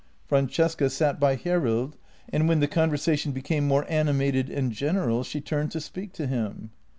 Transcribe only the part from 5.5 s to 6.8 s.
to speak to him.